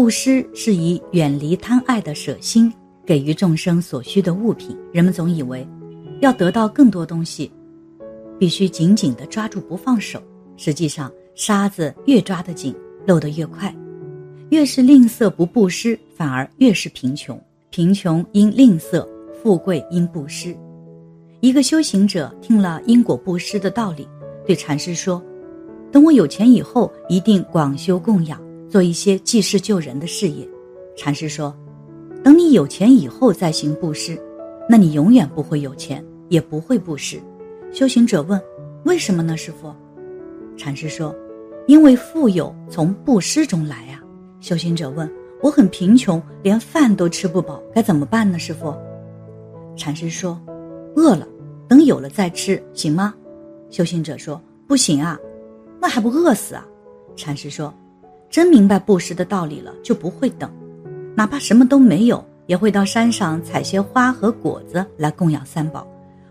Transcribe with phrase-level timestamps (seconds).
[0.00, 2.72] 布施是以远离贪爱的舍心，
[3.04, 4.74] 给予众生所需的物品。
[4.94, 5.68] 人们总以为，
[6.22, 7.52] 要得到更多东西，
[8.38, 10.18] 必须紧紧地抓住不放手。
[10.56, 12.74] 实际上，沙子越抓得紧，
[13.06, 13.76] 漏得越快。
[14.48, 17.38] 越是吝啬不布施，反而越是贫穷。
[17.68, 19.06] 贫穷因吝啬，
[19.42, 20.56] 富贵因布施。
[21.40, 24.08] 一个修行者听了因果布施的道理，
[24.46, 25.22] 对禅师说
[25.92, 28.40] ：“等我有钱以后，一定广修供养，
[28.70, 30.48] 做一些济世救人的事业。”
[30.96, 31.54] 禅师说
[32.24, 34.18] ：“等你有钱以后再行布施，
[34.68, 37.20] 那你永远不会有钱，也不会布施。”
[37.72, 38.40] 修行者问
[38.86, 39.74] ：“为什么呢，师傅？”
[40.56, 41.14] 禅师说
[41.66, 44.00] ：“因为富有从布施中来啊。”
[44.40, 45.10] 修行者问
[45.42, 48.74] ：“我很贫穷，连饭都吃不饱，该怎么办呢，师傅？”
[49.76, 50.40] 禅师说。
[50.96, 51.26] 饿了，
[51.68, 53.14] 等有了再吃，行吗？
[53.70, 55.16] 修行者说：“不行啊，
[55.80, 56.66] 那还不饿死啊？”
[57.14, 57.72] 禅师说
[58.30, 60.48] ：“真明白布施的道理了，就不会等，
[61.16, 65.86] 哪怕什么都没有，也会到山上采些花和果子来供养三宝，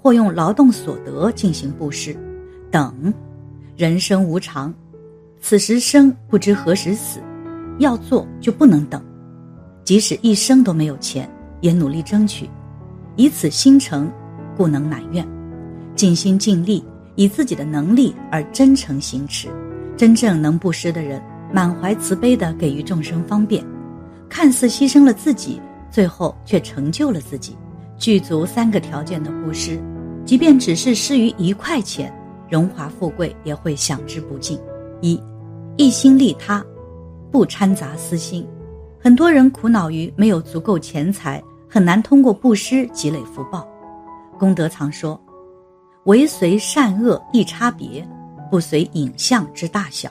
[0.00, 2.16] 或用劳动所得进行布施。
[2.70, 3.12] 等，
[3.76, 4.72] 人生无常，
[5.40, 7.20] 此时生不知何时死，
[7.80, 9.02] 要做就不能等，
[9.84, 11.28] 即使一生都没有钱，
[11.60, 12.48] 也努力争取，
[13.16, 14.10] 以此心诚。”
[14.56, 15.26] 故能满愿，
[15.94, 19.48] 尽心尽力，以自己的能力而真诚行持。
[19.96, 23.64] 真正能布施的人，满怀慈悲地给予众生方便，
[24.28, 27.56] 看似牺牲了自己，最后却成就了自己。
[27.98, 29.78] 具足三个条件的布施，
[30.24, 32.12] 即便只是施于一块钱，
[32.48, 34.58] 荣华富贵也会享之不尽。
[35.00, 35.20] 一，
[35.76, 36.64] 一心利他，
[37.30, 38.46] 不掺杂私心。
[38.98, 43.66] 很多人苦恼于没有足够钱财，很难通过布施积累福报。
[44.38, 45.20] 功德藏说
[46.04, 48.06] ：“唯随善恶一差别，
[48.50, 50.10] 不随影像之大小。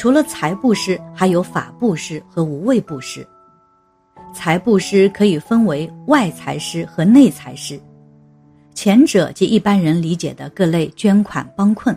[0.00, 3.22] 除了财布施，还有法布施和无畏布施。
[4.34, 7.78] 财布施可以分为外财施和内财施。
[8.72, 11.94] 前者即一般人理解的各类捐款帮困，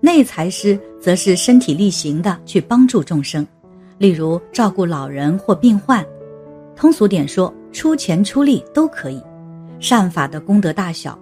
[0.00, 3.46] 内财施则是身体力行的去帮助众生，
[3.98, 6.02] 例如照顾老人或病患。
[6.74, 9.22] 通俗点说，出钱出力都可以。”
[9.78, 11.18] 善法的功德大小，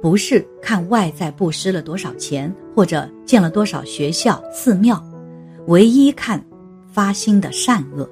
[0.00, 5.04] 不是看外在布施了多少钱，或者建了多少学校、寺庙，
[5.66, 6.44] 唯一看
[6.92, 8.08] 发心的善恶。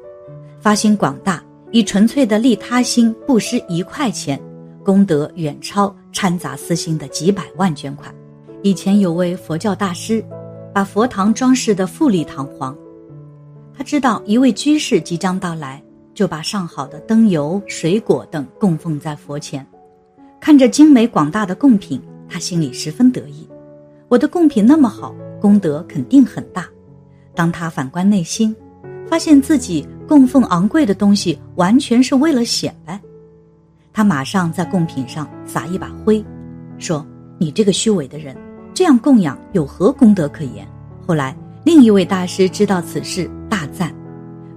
[0.61, 4.41] 发心广大，以纯粹的利他心布施一块钱，
[4.85, 8.15] 功德远超掺杂私心的几百万捐款。
[8.63, 10.25] 以前有位佛教大师，
[10.73, 12.77] 把佛堂装饰的富丽堂皇，
[13.77, 15.83] 他知道一位居士即将到来。
[16.13, 19.67] 就把上好的灯油、水果等供奉在佛前，
[20.39, 23.49] 看着精美广大的贡品，他心里十分得意。
[24.07, 26.69] 我的贡品那么好，功德肯定很大。
[27.35, 28.55] 当他反观内心，
[29.09, 33.01] 发现自己供奉昂贵的东西，完全是为了显摆。
[33.93, 36.25] 他马上在贡品上撒一把灰，
[36.79, 37.07] 说
[37.39, 38.37] ：“你这个虚伪的人，
[38.73, 40.67] 这样供养有何功德可言？”
[41.07, 43.95] 后来，另一位大师知道此事，大赞：“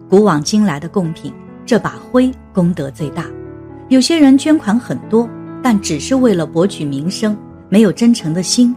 [0.09, 1.33] 古往今来的贡品。”
[1.65, 3.25] 这把灰功德最大，
[3.87, 5.29] 有些人捐款很多，
[5.61, 7.37] 但只是为了博取名声，
[7.69, 8.75] 没有真诚的心，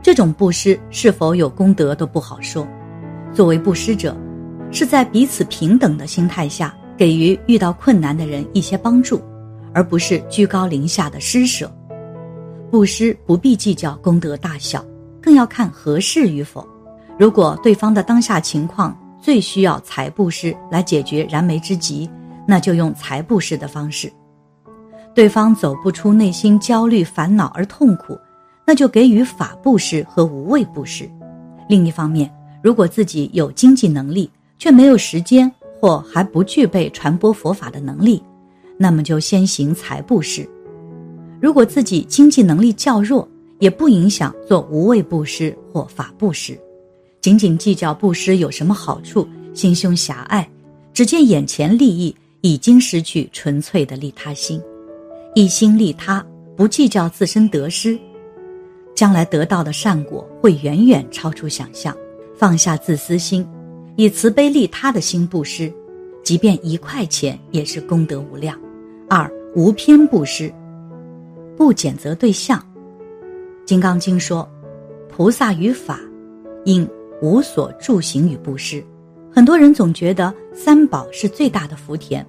[0.00, 2.64] 这种布施是否有功德都不好说。
[3.32, 4.16] 作为布施者，
[4.72, 9.20] 是在彼此平等的心态下，给予遇到困难的人一些帮助，
[9.72, 11.70] 而不是居高临下的施舍。
[12.70, 14.84] 布施不必计较功德大小，
[15.20, 16.66] 更要看合适与否。
[17.18, 22.10] 如果对方的当下情况最需要财布施来解决燃眉之急，
[22.46, 24.12] 那就用财布施的方式，
[25.14, 28.18] 对方走不出内心焦虑烦恼而痛苦，
[28.66, 31.08] 那就给予法布施和无畏布施。
[31.68, 32.28] 另一方面，
[32.62, 38.22] 如果自己有经济能力却没有时间或还不具备传播佛法的能力，
[38.76, 40.48] 那么就先行财布施。
[41.40, 43.26] 如果自己经济能力较弱，
[43.58, 46.58] 也不影响做无畏布施或法布施。
[47.20, 50.48] 仅仅计较布施有什么好处，心胸狭隘，
[50.92, 52.14] 只见眼前利益。
[52.42, 54.58] 已经失去纯粹的利他心，
[55.34, 56.24] 一心利他，
[56.56, 57.98] 不计较自身得失，
[58.94, 61.94] 将来得到的善果会远远超出想象。
[62.40, 63.46] 放下自私心，
[63.96, 65.70] 以慈悲利他的心布施，
[66.24, 68.58] 即便一块钱也是功德无量。
[69.10, 70.50] 二无偏布施，
[71.54, 72.58] 不谴责对象。
[73.66, 74.48] 《金刚经》说，
[75.06, 76.00] 菩萨与法，
[76.64, 76.88] 应
[77.20, 78.82] 无所住行与布施。
[79.30, 82.26] 很多人总觉得三宝是最大的福田，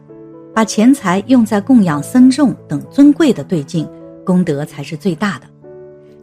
[0.54, 3.88] 把钱财用在供养僧众等尊贵的对境，
[4.26, 5.48] 功德才是最大的。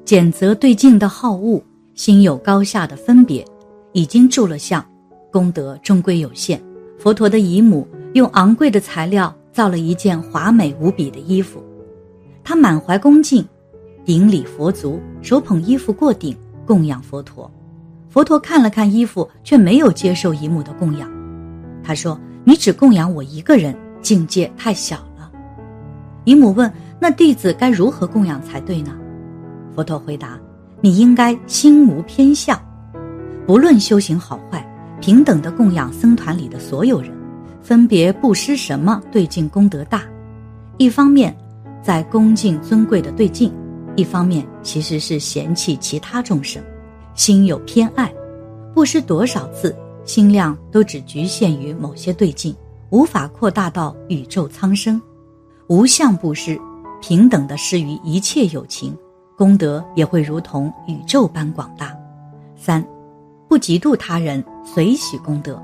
[0.04, 1.58] 谴责对境的好恶，
[1.94, 3.42] 心有高下的分别，
[3.92, 4.84] 已经住了像，
[5.32, 6.62] 功德终归有限。
[6.98, 11.62] 佛陀的姨母用昂贵的材料造了一件华美无比的衣服，
[12.42, 13.44] 他满怀恭敬，
[14.04, 16.36] 顶礼佛足，手捧衣服过顶
[16.66, 17.50] 供养佛陀。
[18.08, 21.08] 佛陀看了看衣服，却没有接受姨母的供养。
[21.82, 25.30] 他说：“你只供养我一个人，境界太小了。”
[26.24, 28.96] 姨母问：“那弟子该如何供养才对呢？”
[29.74, 30.38] 佛陀回答
[30.80, 32.60] ：“你应该心无偏向，
[33.48, 34.62] 不论修行好坏。”
[35.00, 37.10] 平等的供养僧团里的所有人，
[37.62, 40.02] 分别布施什么对境功德大。
[40.76, 41.32] 一方面
[41.80, 43.52] 在恭敬尊贵的对境，
[43.94, 46.60] 一方面其实是嫌弃其他众生，
[47.14, 48.12] 心有偏爱。
[48.74, 49.72] 布施多少次，
[50.04, 52.52] 心量都只局限于某些对境，
[52.90, 55.00] 无法扩大到宇宙苍生。
[55.68, 56.60] 无相布施，
[57.00, 58.92] 平等的施于一切有情，
[59.36, 61.96] 功德也会如同宇宙般广大。
[62.56, 62.84] 三。
[63.48, 65.60] 不嫉妒他人，随喜功德。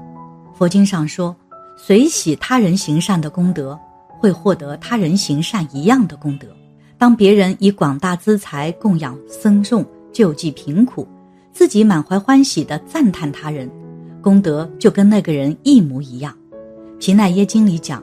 [0.55, 1.37] 佛经上说，
[1.77, 3.79] 随喜他人行善的功德，
[4.19, 6.49] 会获得他人行善一样的功德。
[6.97, 11.07] 当别人以广大资财供养僧众、救济贫苦，
[11.53, 13.71] 自己满怀欢喜地赞叹他人，
[14.23, 16.35] 功德就跟那个人一模一样。
[16.99, 18.03] 皮奈耶经里讲，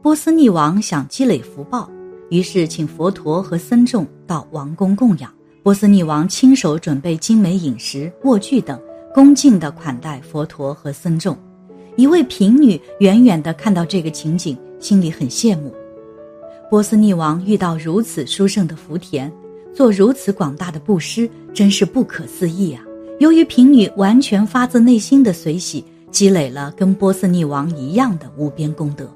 [0.00, 1.90] 波斯匿王想积累福报，
[2.28, 5.32] 于是请佛陀和僧众到王宫供养。
[5.62, 8.80] 波斯匿王亲手准备精美饮食、卧具等，
[9.12, 11.36] 恭敬地款待佛陀和僧众。
[11.96, 15.70] 一位贫女远远地看到这个情景，心里很羡慕。
[16.70, 19.30] 波斯匿王遇到如此殊胜的福田，
[19.74, 22.82] 做如此广大的布施，真是不可思议啊！
[23.18, 29.06] 由于贫女完全发自内心的随喜，积累了跟波斯匿王一样的无边功德。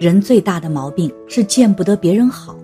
[0.00, 2.56] 人最大的毛病是见不得别人好，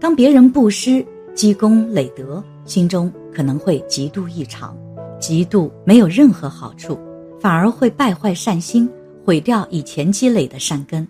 [0.00, 1.06] 当别人布施。
[1.38, 4.76] 积功累德，心中可能会嫉妒异常，
[5.20, 6.98] 嫉妒没有任何好处，
[7.38, 8.90] 反而会败坏善心，
[9.24, 11.06] 毁掉以前积累的善根。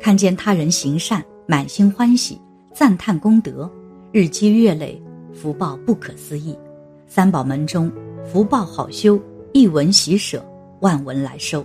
[0.00, 2.36] 看见他人行善，满心欢喜，
[2.74, 3.70] 赞叹功德，
[4.10, 5.00] 日积月累，
[5.32, 6.58] 福报不可思议。
[7.06, 7.88] 三宝门中，
[8.24, 9.20] 福报好修，
[9.52, 10.44] 一文喜舍，
[10.80, 11.64] 万文来收。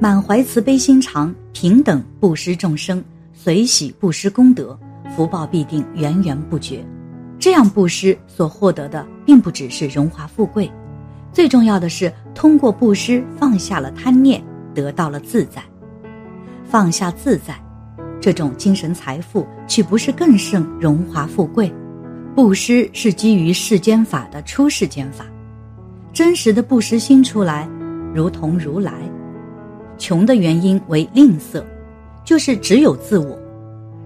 [0.00, 3.00] 满怀慈悲心肠，平等布施众生，
[3.32, 4.76] 随喜布施功德，
[5.14, 6.84] 福报必定源源不绝。
[7.44, 10.72] 这样布施所获得的，并不只是荣华富贵，
[11.30, 14.42] 最重要的是通过布施放下了贪念，
[14.74, 15.62] 得到了自在。
[16.64, 17.54] 放下自在，
[18.18, 21.70] 这种精神财富岂不是更胜荣华富贵？
[22.34, 25.26] 布施是基于世间法的出世间法，
[26.14, 27.68] 真实的布施心出来，
[28.14, 28.90] 如同如来。
[29.98, 31.62] 穷的原因为吝啬，
[32.24, 33.38] 就是只有自我。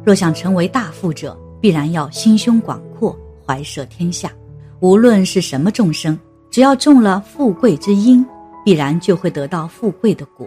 [0.05, 2.82] 若想成为大富者，必然要心胸广，
[3.48, 4.30] 怀摄天下。
[4.80, 6.16] 无论是什么众生，
[6.50, 8.24] 只要种了富贵之因，
[8.62, 10.46] 必然就会得到富贵的果。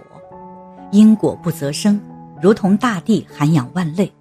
[0.91, 1.99] 因果不择生，
[2.39, 4.11] 如同大地涵养万类。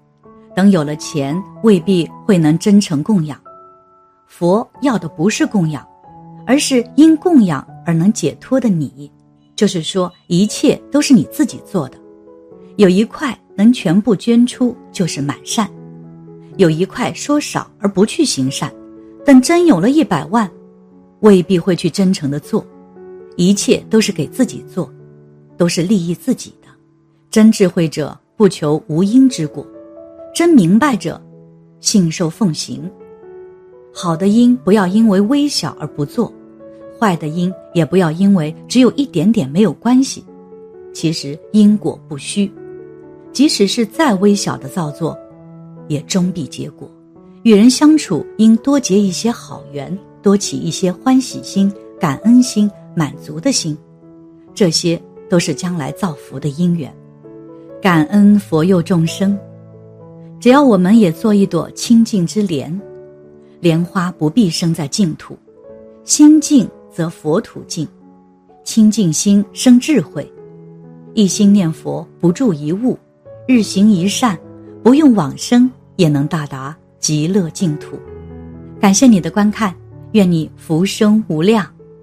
[0.57, 3.39] 等有了钱，未必会能真诚供养。
[4.27, 5.87] 佛要的不是供养，
[6.47, 9.11] 而是因供养而能解脱的你。
[9.55, 11.99] 就是说，一切都是你自己做的。
[12.77, 15.71] 有一块能全部捐出，就是满善。
[16.61, 18.71] 有一块说少而不去行善，
[19.25, 20.49] 等真有了一百万，
[21.21, 22.63] 未必会去真诚的做，
[23.37, 24.93] 一切都是给自己做，
[25.57, 26.69] 都是利益自己的。
[27.31, 29.67] 真智慧者不求无因之果，
[30.35, 31.19] 真明白者
[31.81, 32.91] 信受奉行。
[33.91, 36.31] 好的因不要因为微小而不做，
[36.99, 40.23] 坏的因也不要因为只有一点点没有关系。
[40.93, 42.53] 其实因果不虚，
[43.33, 45.19] 即使是再微小的造作。
[45.91, 46.89] 也终必结果。
[47.43, 53.77] 与人相处，应多结一些好缘，多起一些欢喜心、感恩心、满足的心，
[54.55, 56.95] 这些都是将来造福的因缘。
[57.83, 59.37] 感恩佛佑众生，
[60.39, 62.81] 只要我们也做一朵清净之莲，
[63.59, 65.37] 莲花不必生在净土，
[66.05, 67.89] 心净则佛土净，
[68.65, 70.31] 清净心生智慧，
[71.15, 72.99] 一心念佛不住一物，
[73.49, 74.39] 日行一善，
[74.83, 75.70] 不用往生。
[76.01, 78.01] 也能到达极乐净土。
[78.81, 79.75] 感谢你的观看，
[80.13, 81.67] 愿你福生无量。